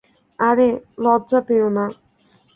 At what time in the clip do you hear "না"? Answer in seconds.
1.69-1.85